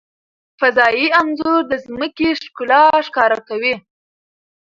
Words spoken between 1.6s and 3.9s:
د ځمکې ښکلا ښکاره کوي.